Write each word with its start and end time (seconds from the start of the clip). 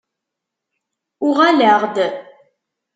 Uɣaleɣ-d. 1.27 1.95